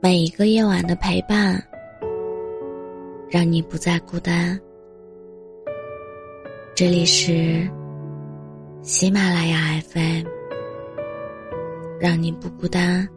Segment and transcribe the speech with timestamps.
[0.00, 1.60] 每一个夜晚的陪伴，
[3.28, 4.56] 让你不再孤单。
[6.72, 7.68] 这里是
[8.80, 10.24] 喜马拉雅 FM，
[11.98, 13.08] 让你不孤单。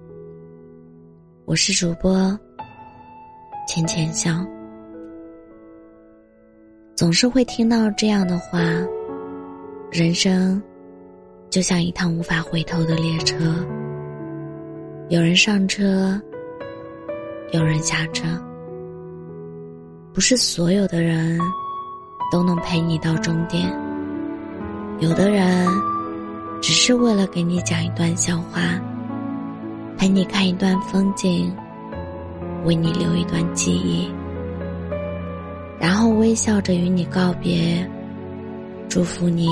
[1.46, 2.36] 我是主播
[3.68, 4.44] 浅浅笑。
[6.96, 8.60] 总是会听到这样的话：
[9.92, 10.60] 人生
[11.48, 13.36] 就像一趟无法回头的列车。
[15.10, 16.20] 有人上车，
[17.52, 18.26] 有人下车。
[20.14, 21.40] 不是所有的人
[22.32, 23.72] 都能陪你到终点。
[25.00, 25.68] 有的人
[26.62, 28.62] 只是为了给你讲一段笑话，
[29.98, 31.54] 陪你看一段风景，
[32.66, 34.10] 为你留一段记忆，
[35.80, 37.90] 然后微笑着与你告别，
[38.88, 39.48] 祝福你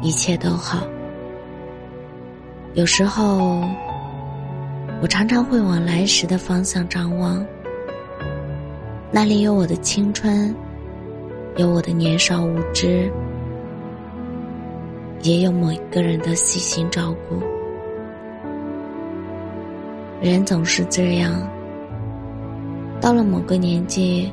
[0.00, 0.86] 一切都好。
[2.74, 3.62] 有时候。
[5.02, 7.42] 我常常会往来时的方向张望，
[9.10, 10.54] 那里有我的青春，
[11.56, 13.10] 有我的年少无知，
[15.22, 17.42] 也有某一个人的细心照顾。
[20.20, 21.50] 人总是这样，
[23.00, 24.30] 到了某个年纪，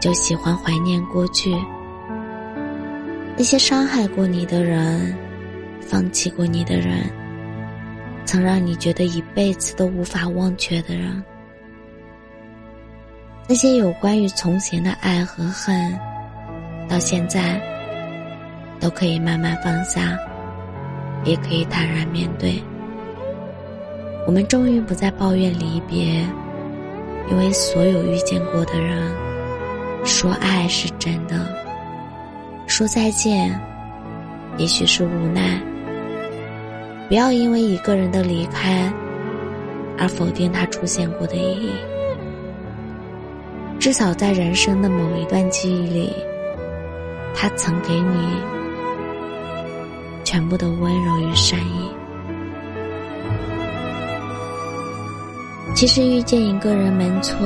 [0.00, 1.52] 就喜欢怀念过去，
[3.36, 5.12] 那些伤害过你的人，
[5.80, 7.10] 放弃过你的人。
[8.24, 11.22] 曾让你觉得一辈子都无法忘却的人，
[13.48, 15.98] 那些有关于从前的爱和恨，
[16.88, 17.60] 到现在
[18.80, 20.16] 都可以慢慢放下，
[21.24, 22.62] 也可以坦然面对。
[24.26, 26.24] 我们终于不再抱怨离别，
[27.28, 29.12] 因为所有遇见过的人，
[30.04, 31.46] 说爱是真的，
[32.66, 33.60] 说再见，
[34.58, 35.60] 也许是无奈。
[37.08, 38.90] 不要因为一个人的离开
[39.98, 41.70] 而否定他出现过的意义。
[43.78, 46.12] 至少在人生的某一段记忆里，
[47.34, 48.36] 他曾给你
[50.24, 51.90] 全部的温柔与善意。
[55.74, 57.36] 其实遇见一个人没错，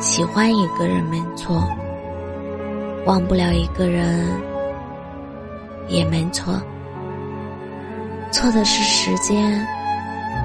[0.00, 1.66] 喜欢一个人没错，
[3.06, 4.28] 忘不了一个人
[5.88, 6.60] 也没错。
[8.34, 9.64] 错的是时间，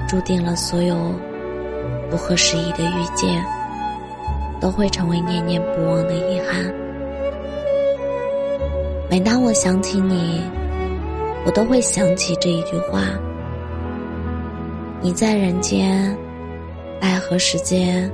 [0.06, 1.12] 注定了所有
[2.08, 3.44] 不合时宜的遇见，
[4.60, 6.72] 都会成为念念不忘的遗憾。
[9.10, 10.40] 每当我想起你，
[11.44, 13.02] 我都会想起这一句话：
[15.00, 16.16] 你在人间，
[17.00, 18.08] 爱和时间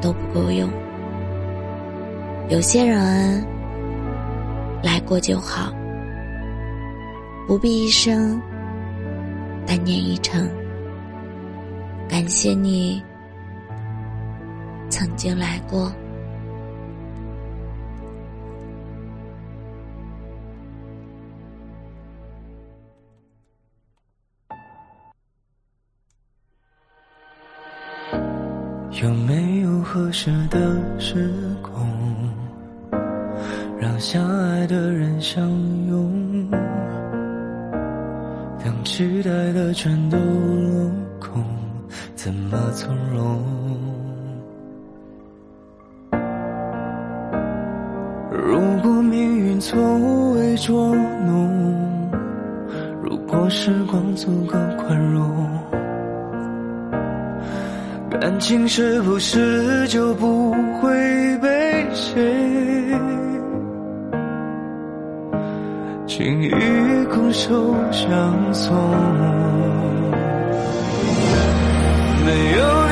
[0.00, 0.70] 都不够用。
[2.48, 3.44] 有些人
[4.84, 5.72] 来过就好，
[7.48, 8.40] 不必一生。
[9.70, 10.48] 但念一程，
[12.08, 13.02] 感谢你
[14.88, 15.92] 曾经来过。
[29.02, 31.30] 有没有合适的时
[31.60, 31.86] 空，
[33.78, 35.46] 让相爱的人相
[35.88, 36.48] 拥？
[38.64, 41.44] 当期待的全都落空，
[42.14, 43.42] 怎么从容？
[48.30, 52.10] 如果命运从未捉弄，
[53.02, 55.48] 如果时光足够宽容，
[58.20, 62.77] 感情是不是就不会被谁？
[66.18, 66.48] 轻易
[67.04, 68.76] 拱手相送，
[72.26, 72.87] 没有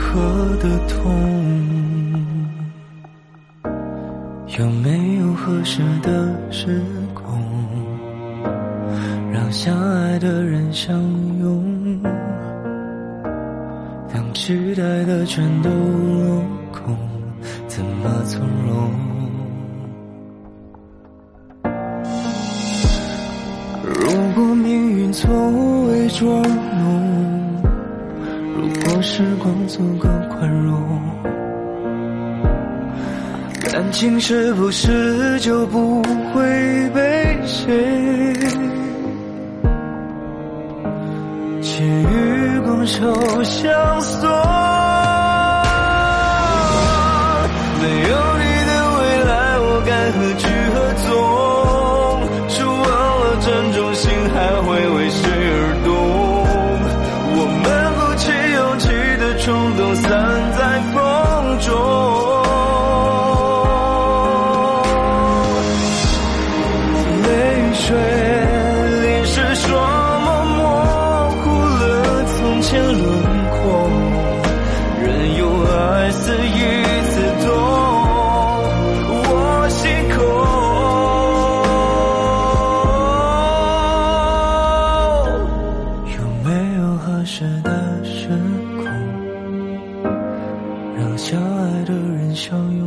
[0.00, 0.98] 何的痛？
[4.58, 6.80] 有没有合适的时
[7.14, 7.38] 空，
[9.30, 10.98] 让相爱的人相
[11.40, 12.02] 拥？
[14.12, 16.42] 当期待的全都落
[16.72, 16.96] 空，
[17.68, 18.90] 怎么从容？
[23.84, 26.79] 如果命运从未捉弄。
[29.12, 30.80] 时光足够宽容。
[33.60, 36.00] 感情是不是就不
[36.32, 38.32] 会被谁
[41.60, 44.79] 窃与拱手相送？
[76.52, 76.58] 一
[77.10, 77.12] 次
[77.42, 77.46] 痛
[79.12, 79.24] 我
[79.68, 79.80] 心
[80.10, 80.16] 口
[86.16, 86.48] 有没
[86.78, 87.68] 有合适的
[88.04, 88.28] 时
[88.76, 88.84] 空？
[90.96, 92.80] 让相爱的人相拥。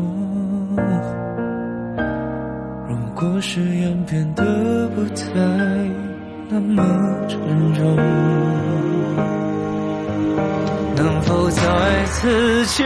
[2.88, 4.44] 如果誓言变得
[4.95, 5.24] 不再
[6.50, 6.83] 那么
[7.27, 7.39] 沉
[7.74, 7.95] 重
[10.95, 12.86] 能否再次牵